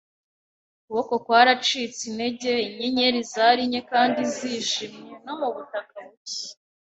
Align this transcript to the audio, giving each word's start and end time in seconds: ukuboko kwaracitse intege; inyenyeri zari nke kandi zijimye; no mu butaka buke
ukuboko 0.79 1.13
kwaracitse 1.25 2.01
intege; 2.09 2.51
inyenyeri 2.67 3.19
zari 3.31 3.61
nke 3.69 3.81
kandi 3.91 4.21
zijimye; 4.35 5.13
no 5.25 5.33
mu 5.39 5.47
butaka 5.55 5.95
buke 6.05 6.41